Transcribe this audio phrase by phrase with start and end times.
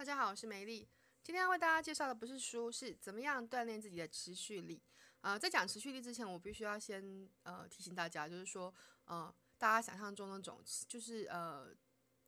[0.00, 0.88] 大家好，我是梅丽。
[1.22, 4.82] 今天要为大家介绍的不是书，是怎么样锻炼自己的持续力。
[5.20, 8.72] 呃，在讲持续力之前，我必须要先呃提醒大家，就是说，
[9.04, 11.70] 呃，大家想象中那种就是呃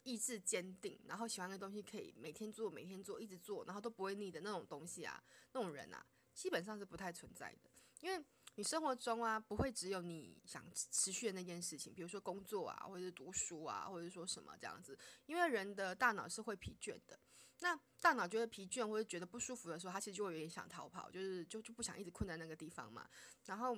[0.03, 7.71] 意志坚定，然后喜欢的东西可以每天做、每天做、一直做，然后都不会腻的那种东西啊，那种人啊，基本上是不太存在的，
[8.01, 8.23] 因为。
[8.57, 14.95] 你生活中啊，不会只有你想持续的那件事情，比如说工作啊，或者是读书啊，或者说什么这样子。
[15.25, 17.19] 因为人的大脑是会疲倦的，
[17.63, 23.09] 那大脑觉得疲倦或者觉得不舒服的时候，他其实就会有点想逃跑，就是就就不想一直困在那个地方嘛。
[23.47, 23.77] 然后，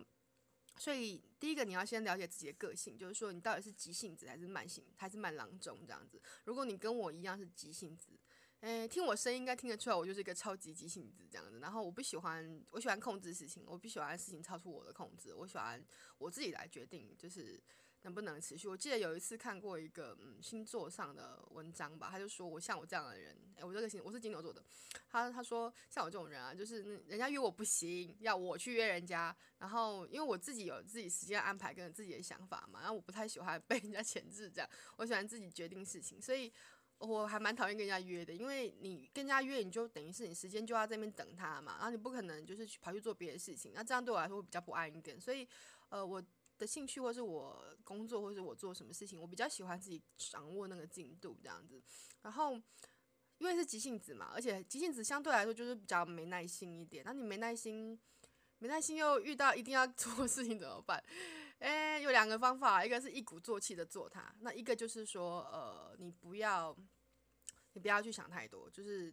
[0.76, 6.20] 所以第一个你要先了解自己的个性，就是说你到底是急性子还是慢性，还是慢郎中这样子。
[6.44, 8.18] 如果你跟我一样是急性子。
[8.60, 11.58] 诶，听我声音应该听得出来，我就是一个超级急性子这样子。
[11.58, 15.34] 然后我不喜欢，我喜欢控制事情，我不喜欢事情超出我的控制。
[15.34, 15.84] 我喜欢
[16.16, 17.62] 我自己来决定，就是
[18.04, 18.68] 能不能持续。
[18.68, 24.62] 我记得有一次看过一个嗯星座上的文章吧，他就说我像我这样的人，诶，我这个星我是金牛座的，
[25.08, 29.34] 他他说像我这种人啊，就是人家约我不行，要我去约人家。
[29.58, 36.52] 然后因为我自己有自己时间安排跟自己的想法嘛，然后我不太喜欢 被人家牵制这样，我喜欢自己决定事情，所以。
[36.98, 45.20] 我还蛮讨厌跟人家约的，因为你跟人家约，你就等于是你时间就要在那边等他嘛，然后你不可能就是去跑去做别的事情，那这样对我来说会比较不安一点。
[45.20, 45.46] 所以，
[45.88, 46.22] 呃，我
[46.58, 51.82] 的兴趣或是我工作或是我做什么事情，我比较喜欢自己掌握那个进度这样子。
[52.22, 52.54] 然后，
[53.38, 57.04] 因为是急性子嘛，而且急性子相对来说就是比较没耐心一点。
[57.04, 57.98] 那你没耐心，
[58.58, 61.02] 没耐心又遇到一定要 做的事情怎么办？
[61.58, 66.76] 诶，有两个方法，一个是一鼓作气的做它，那一个就是说，呃，你不要。
[67.76, 69.12] 你不要去想太多，就是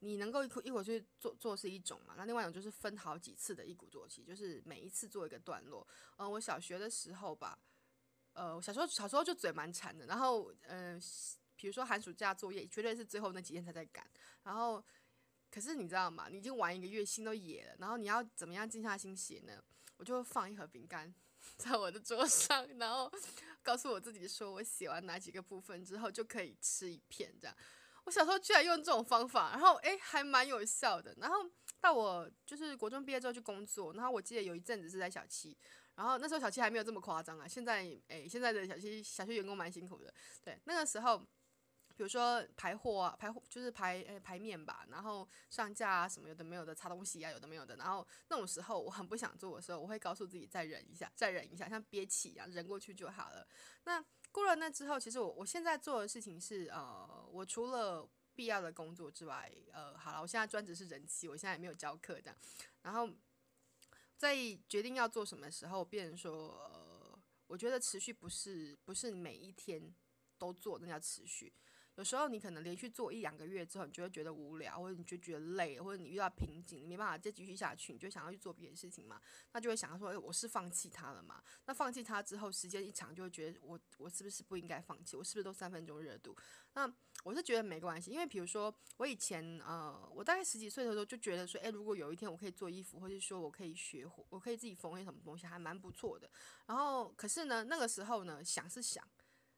[0.00, 5.86] 你能够一一会儿去做做是一种嘛，那另外一种就是分好几次的一鼓作气，就是每一次做一个段落。
[6.16, 7.58] 呃，我小学的时候吧，
[8.34, 11.00] 呃，我小时候小时候就嘴蛮馋的，然后嗯、呃，
[11.56, 14.06] 比如说寒暑假作业，绝对是最后那几天才在赶。
[14.42, 14.84] 然后，
[15.50, 16.28] 可是你知道吗？
[16.30, 19.64] 你已经玩一个月，心都野了，然后你要怎么样静下心写呢？
[19.96, 21.12] 我就放一盒饼干
[21.56, 23.10] 在我的桌上，然后
[23.62, 27.56] 告诉我自己说，我写完哪几个部分之后就可以吃一片这样。
[28.06, 31.12] 我小时候居然用这种方法，然后诶还蛮有效的。
[31.18, 31.36] 然后
[31.80, 35.56] 到我就是国中毕业之后去工作，然后我记得有一阵子是在小七，
[35.96, 37.48] 然后那时候小七还没有这么夸张啊。
[37.48, 40.14] 现在诶现在的小七小七员工蛮辛苦的。
[40.44, 41.20] 对，那个时候，
[41.96, 47.74] 比如说排货啊，排货就是排诶排面吧，然后上架啊什么有的没有的，擦东西啊有的没有的。
[47.76, 53.48] 然后那种时候我很不想做的时候，我会告诉自己再忍一下，再忍一下，像憋气一样忍过去就好了。
[53.84, 62.36] 那过了那之后，其实我我现在做的事情是，呃，我除了必要的工作之外，呃，好了，我现在专职是人妻，我现在也没有教课这样。
[62.82, 63.08] 然后
[64.18, 64.36] 在
[64.68, 69.94] 决定要做什么时候，变成说，呃，我觉得持续不是不是每一天
[70.36, 71.50] 都做，那叫持续。
[71.96, 79.20] 有时候你可能连续做一两个月之后，你就会觉得无聊，或者你就觉得累，或者你遇到瓶颈，你没办法再继续下去，你就想要去做别的事情嘛，
[79.52, 81.42] 那就会想要说，诶，我是放弃它了嘛？
[81.64, 85.16] 那放弃它之后，时间一长，就会觉得我我是不是不应该放弃？
[85.16, 86.36] 我是不是都三分钟热度？
[86.74, 86.86] 那
[87.24, 96.30] 我是觉得没关系，因为比如说我以前呃，我大概十几岁的时候就觉得说，诶，如果有一天我可以做衣服，或者说我可以学，我可以自己缝一些什么东西，还蛮不错的。
[96.66, 99.02] 然后可是呢，那个时候呢，想是想，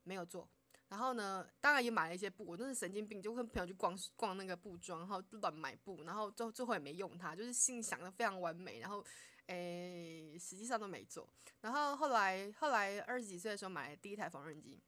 [0.03, 0.49] 没有做。
[0.89, 9.05] 然后呢，当然也买了一些布，我真是神经病，就跟朋友去逛逛那个布庄，然后乱买布，然后最后最后也没用它，就是心想的非常完美，然后
[9.45, 11.29] 诶，实际上都没做。
[11.61, 14.81] 然后后来后来二十几岁的时候买了第一台缝纫机，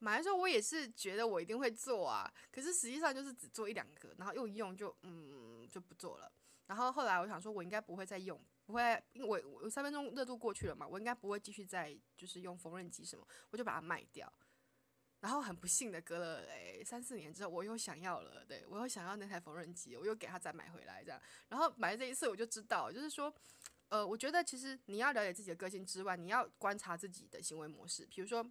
[0.00, 6.30] 买的时候我也是觉得我一定会做啊，可是实际上就是只做一两个，然后用一用就嗯就不做了。
[6.66, 14.30] 然后后来我想说，我应该不会再用，不会，因为我我三分钟热度过去了嘛，我应该不会继续再就是用缝纫机什么，我就把它卖掉。
[15.24, 21.18] 然后很不幸的，隔了诶三四年之后，我又想要了，对，我又想要那台缝纫机，我又给他再买回来这样。
[21.48, 23.34] 然后买这一次，我就知道，就是说，
[23.88, 28.04] 呃，我觉得其实你要了解自己的个性之外，你要观察自己的行为模式。
[28.04, 28.44] 比如说，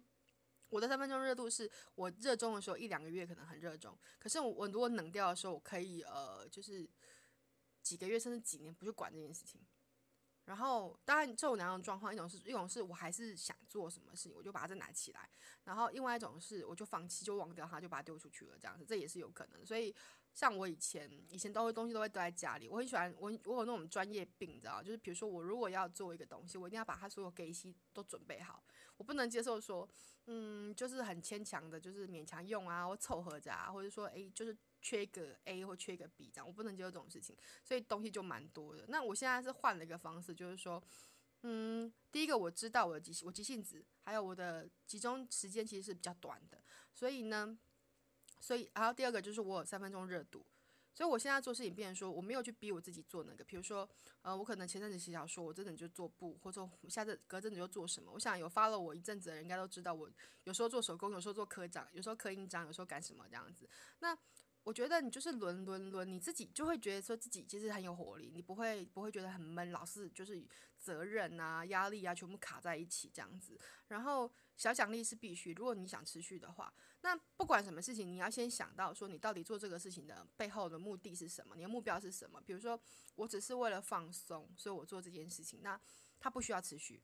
[0.68, 6.84] 我的三分钟热度是我热衷的时候一两个月可能很热衷，可是我我如果冷掉的时候，我可以呃就是
[7.82, 9.60] 几个月甚至几年不去管这件事情。
[10.46, 15.20] 然后，当然，这种两种状况，一种是一种是我还是想做什么事情，我就把它再拿起来；
[15.64, 19.64] 然后，另外一种是我就放弃，就忘掉它，就把它丢出去了，这样子，这也是有可能。
[19.64, 19.94] 所以，
[20.34, 28.62] 像我以前以前都会东西都会丢在家里，我很喜欢我我有那种专业病，你知道，就是比如说我如果要做一个东西，我一定要把它所有给息都准备好，
[28.98, 29.88] 我不能接受说，
[30.26, 34.54] 嗯，就是很牵强的，就是勉强用啊，我凑合着啊，或者说，诶，就是。
[34.84, 37.34] 缺一个 A 或缺一个 B 这样，我不能接受这种事情，
[37.64, 38.84] 所以东西就蛮多的。
[38.88, 40.80] 那我现在是换了一个方式，就是说，
[41.42, 47.58] 嗯，第一个我知道我的急我急性子，还有我的集中时间其实是比较短的，所以呢，
[48.38, 50.44] 所以然后第二个就是我有三分钟热度。
[50.96, 53.88] 所以我现在做事情，变成说我没有去逼我自己做那个，比如说，
[54.22, 58.12] 呃，我可能前阵子写小说，我真的就做不，或者下次隔阵子就做什么。
[58.12, 60.08] 我想有 follow 我一阵子的人应该都知道，我
[60.44, 63.68] 有时候做手工，有时候做科长，有时候刻印章，有时候干什么这样子。
[63.98, 64.16] 那
[64.64, 70.42] 我觉得你就是轮轮轮，你自己就会觉得说自己其实很有活力，你不会不会觉得很闷，老是就是
[70.78, 73.56] 责任啊、压力啊全部卡在一起这样子。
[73.88, 76.72] 然后小奖励是必须，如果你想持续的话。
[77.02, 81.54] 那不管什么事情，你要先想到说，你到底做这个事情的背后的目的是什么？
[81.54, 82.40] 你的目标是什么？
[82.40, 82.80] 比如说，
[83.14, 85.78] 我只是为了放松，所以我做这件事情，那
[86.18, 87.02] 它不需要持续，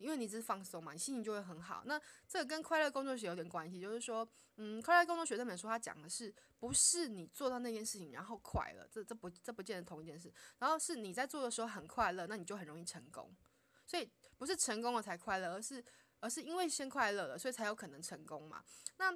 [0.00, 1.82] 因为你只是放松嘛，你心情就会很好。
[1.84, 10.32] 那这个跟快乐工作学有点关系，就是说，嗯，快乐工作学这本书它讲的是，不是你做到那件事情然后快乐，这这不这不见得同一件事。
[10.58, 13.32] 然后是你在做的时候很快乐，那你就很容易成功。
[13.86, 15.84] 所以不是成功了才快乐，而是。
[16.22, 18.62] 而是因为先快乐了，所以才有可能成功嘛。
[18.98, 19.10] 那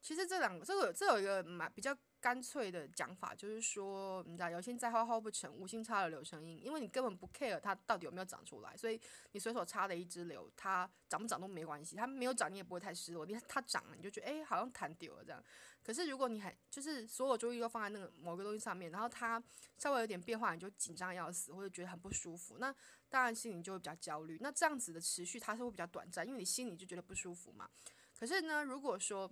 [0.00, 6.64] 其实这两个，这个这有一个蛮比较干脆的讲法，就是说，你知道，有心栽花花不成，无心插柳柳成荫。
[6.64, 8.98] 因为你根本不 care 它到底有没有长出来，所以
[9.32, 11.96] 你随手插的一枝柳，它长不长都没关系。
[11.96, 13.26] 它没有长，你也不会太失落。
[13.26, 15.42] 你看它长了，你就觉得哎，好像弹丢了这样。
[15.82, 19.42] 可是如果你还就是所有注意力都放在那个某个东西上面，然后它
[19.76, 22.74] 稍微有点变化，你就紧张要死，或者觉得很不舒服，那。
[23.12, 27.68] 当然心里就会比较焦虑，那这样子的持续它是会比较短暂，因为你心里就觉得不舒服嘛。
[28.18, 29.30] 可是呢，如果说，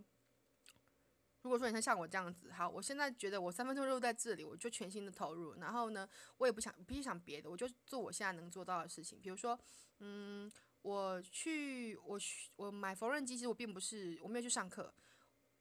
[1.42, 6.08] 如果说你像我这样子，好，我现在觉得我三分钟热度在这里，我就全心的投入，然后呢，
[6.38, 9.18] 我也不想，不去想别的，我就做我现在能做到的事情。
[9.20, 9.58] 比如说，
[10.00, 10.50] 嗯，
[10.82, 14.92] 我去，我去，我买缝纫机，其实我并不是，我没有去上课，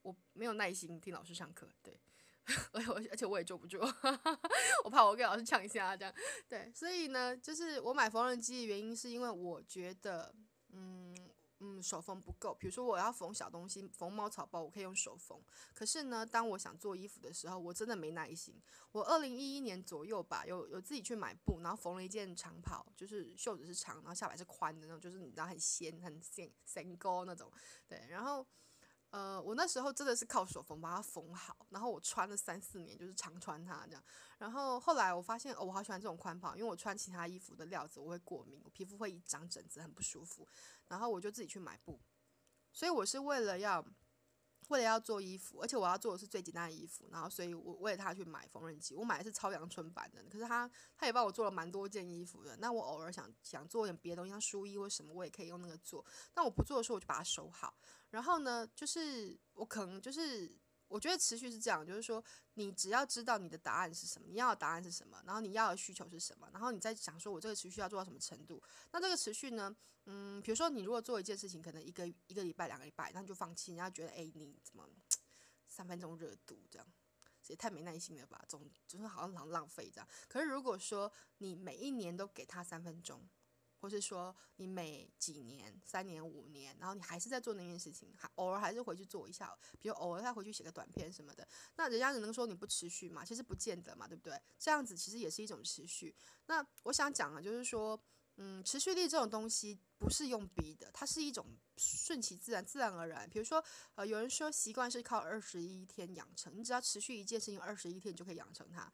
[0.02, 2.00] 我没有耐心听老师上课，对。
[2.72, 3.78] 而 且我而且我也坐不住，
[4.84, 6.12] 我怕我跟老师呛一下这样。
[6.48, 10.34] 对，所以呢，就是我买缝纫机的原因是因为我觉得，
[10.70, 11.09] 嗯
[11.81, 12.54] 手缝不够。
[12.54, 15.40] 比如说我要缝小东西，缝猫草包，我可以用手缝。
[15.74, 18.56] 可是呢，当我想做衣服的时候，我真的没耐心。
[18.92, 27.52] 我二零一一年左右吧，有有自己去买布，然后缝了一件长袍，就是袖子是长，然后下摆是宽的那种，就是你知道很仙很仙仙高那种。
[27.88, 28.46] 对，然后。
[29.12, 34.04] 呃，我那时候真的是靠手缝把它缝好，然后我穿了三四年，就是常穿它这样。
[34.38, 40.48] 然后后来我发现，哦，我好喜欢这种宽袍，因为我穿其他衣服的料子我会过敏，我皮肤会长疹子，很不舒服。
[40.88, 42.00] 然后我就自己去买布，
[42.72, 43.86] 所以我是为了要。
[44.69, 52.56] 为了要做衣服，而且我要做的是最简单的衣服，然后所以我为了他去买缝纫机，我买的是超阳春版的，可是他他也帮我做了蛮多件衣服的。
[52.57, 56.06] 那我偶尔想想做点别的东西，像书衣或什么，我也可以用那个做。
[56.33, 57.75] 但我不做的时候，我就把它收好。
[58.10, 60.57] 然后呢，就是我可能就是。
[60.89, 62.21] 我觉得持续是这样，就是说，
[62.56, 68.62] 你只要知道你的答案是什么，你要的答案是什么，然后你要的需求是什么，然后你再想说，我这个持续要做到什么程度？
[68.91, 69.74] 那这个持续呢？
[70.06, 74.89] 嗯，比如说你如果做一件事情，可能一个一个礼拜、两个礼拜，那你就放弃，人家觉得，哎，你怎么
[75.68, 76.88] 三分钟热度这样，
[77.47, 78.44] 也太没耐心了吧？
[78.47, 80.07] 总就是好像好像浪费这样。
[80.27, 83.30] 可是如果说你每一年都给他三分钟。
[83.80, 93.24] 或是说你每几年、三年、五年，然后你还是在做那件事情，还偶尔还是回去做一下，比如偶尔再回去写个短片什么的，那人家只能说你不持续嘛？
[93.24, 94.40] 其实不见得嘛，对不对？
[94.58, 96.16] 这样子其实也是一种持续。
[96.46, 98.00] 那我想讲的，就是说，
[98.38, 101.46] 嗯，持续力这种东西不是用逼的，它是一种
[101.78, 103.30] 顺其自然、自然而然。
[103.30, 103.64] 比如说，
[103.96, 108.92] 呃，有人说习惯是靠二十一天养成，你只要持续一件事情二十一天，你就可以养成它。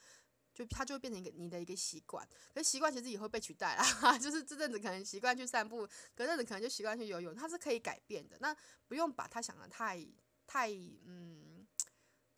[0.56, 3.84] 就它就会变成一个你的一个习惯，可是习惯其实也会被取代啦。
[4.18, 5.86] 就是这阵子可能习惯去散步，
[6.16, 8.38] 隔阵子可能就习惯去游泳，它是可以改变的。
[8.40, 8.56] 那
[8.88, 10.08] 不用把它想的太
[10.48, 10.70] 太
[11.04, 11.68] 嗯，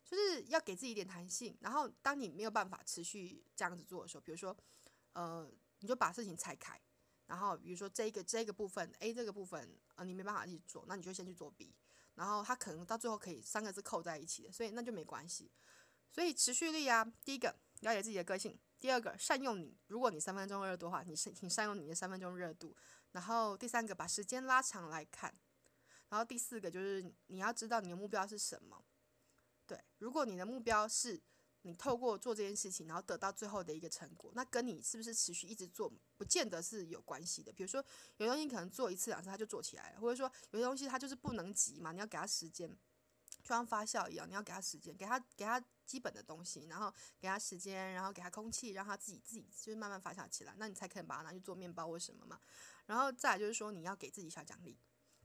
[0.04, 1.56] 就是要给自己一点弹性。
[1.60, 4.54] 然后当你没有办法持续这样子做的时候，比如说
[5.12, 5.48] 呃，
[5.78, 6.80] 你就把事情拆开，
[7.26, 11.72] 然后比如说这个这个部分 A 这个部分呃你没办法一直做，那你就先去做 B，
[12.16, 15.52] 然后它可能到最后可以三个字扣在一起的，所以那就没关系。
[16.10, 17.54] 所以持续力啊，第一个。
[17.80, 18.58] 了解自己的个性。
[18.80, 19.76] 第二个，善用你。
[19.88, 22.76] 如果你三分钟热度的话，你是挺善用你的三分钟热度。
[23.12, 25.34] 然后第三个，把时间拉长来看。
[26.08, 28.84] 然后第四个就是你要知道你的目标是什么。
[29.66, 31.20] 对，如果你的目标是
[31.62, 37.52] 你透过做这件事情，然后得到最后的一个成果，那跟你是不是持续一直做，不见得是有关系的。
[37.52, 37.84] 比如说，
[38.16, 42.74] 有东西可能做一次两次它就做起来了，或者说有些东西它就是不能急嘛，你要给它时间，
[43.42, 45.62] 就像发酵一样，你要给他时间，给他给他。
[45.88, 52.38] 基本的东西，然后给他时间，然后给他空气，让他自己自己就是慢慢发酵起来，那你才可以把它拿去做面包或什么嘛。
[52.84, 54.78] 然后再就是说，你要给自己小奖励，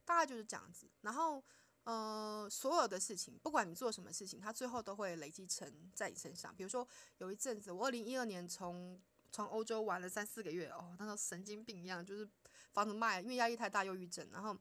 [0.06, 0.90] 大概就是这样子。
[1.02, 1.44] 然后
[1.82, 6.56] 呃，所有的事情，不管你做什么事情，它最后都会累积成在你身上。
[6.56, 8.98] 比如说有一阵子，我二零一二年从
[9.30, 12.26] 从欧洲玩了三四个月，哦，那时候神经病一样，就是
[12.72, 14.56] 房子卖了，因为压力太大，忧郁症，然后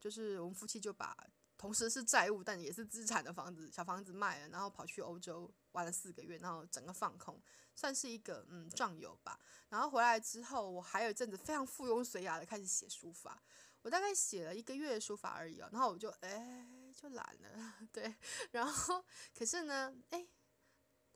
[0.00, 1.16] 就是我们夫妻就把。
[1.64, 7.40] 同时是债务但也是资产的房子，小房子卖了，然后跑去欧洲玩了四个月，然后整个放空，
[7.74, 9.40] 算是一个嗯壮游吧。
[9.70, 13.42] 然后回来之后，我还有一阵子非常附庸随雅的开始写书法，
[13.80, 18.14] 我大概写了一个月的书法而已哦，然后我就哎就懒了， 对，
[18.50, 19.02] 然后
[19.34, 20.26] 可是呢，哎。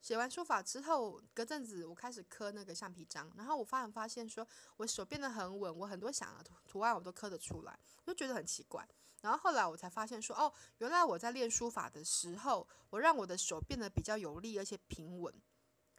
[0.01, 8.89] 写完书法之后，隔阵子我开始刻那个橡皮章，然后我发现发现说，我手变得很稳，我很多想的图图案我都刻得出来，我就觉得很奇怪。
[9.21, 15.35] 然后后来我才发现说，哦，原来我在练书法的时候，我让我的手变得比较有力而且平稳，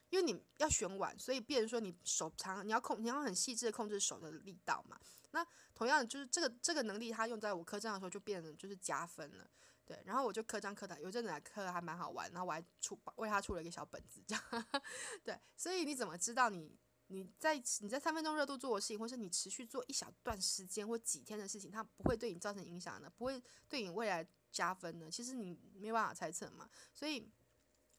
[0.09, 4.97] 因为你要选碗，所以变说你手长，你要控，你要很细致的控制手的力道嘛。
[5.31, 9.45] 那同样就是这个这个能力，它用在我刻章的时候就变得就是加分了。
[9.89, 14.43] 对，然后我就刻章刻的，有阵子来刻还蛮好玩，然后我还出为他出了一个小本子，这样。
[15.25, 16.77] 对，所以你怎么知道你
[17.07, 23.11] 你在你在三分钟热度做的事情，或是你持续做一小段时间或几天的事情，它不会对你造成影响呢？
[23.17, 25.09] 不会对你未来加分呢？
[25.09, 26.69] 其实你没办法猜测嘛。
[26.93, 27.27] 所以，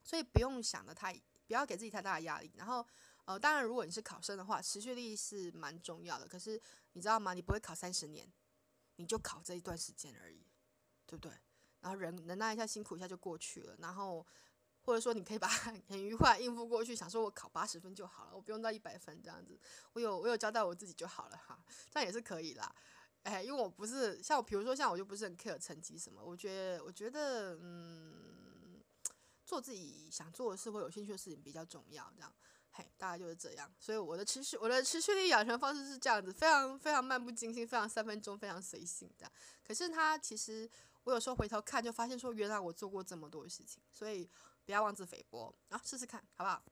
[0.04, 1.12] 所以不用想的太，
[1.48, 2.52] 不要给自己太大的压力。
[2.54, 2.86] 然后，
[3.24, 6.28] 呃，当然如果你是考生的话，持续力是蛮重要的。
[6.28, 7.34] 可是你知道吗？
[7.34, 8.32] 你不会考三十年，
[8.94, 10.46] 你就考这一段时间而已，
[11.04, 11.36] 对不对？
[11.80, 13.76] 然后忍忍耐一下，辛苦一下就过去了。
[13.78, 14.26] 然后
[14.82, 15.46] 或者说你可以把
[15.88, 19.58] 很愉快应付过去，想说我考八十分就好了，我不用到一百分这样子。
[19.92, 22.74] 我有我有交代我自己就好了哈，这样也是可以啦。
[23.22, 26.22] 哎，因为我不是像我，比如说像我就不是很 care 成绩什么。
[26.24, 28.82] 我觉得我觉得嗯，
[29.44, 32.10] 做自己想做的事或有兴趣的事情比较重要。
[32.16, 32.34] 这样，
[32.70, 33.70] 嘿，大概就是这样。
[33.78, 39.32] 所以我的持续我的持续力养成方式是这样子，非常非常漫不经心，非常三分钟，非常随性这样。
[39.62, 40.68] 可是它其实。
[41.04, 44.28] 我有时候回头看，就发现说，原来我做过这么多事情，所以
[44.64, 46.62] 不要妄自菲薄啊，试试看，好不好？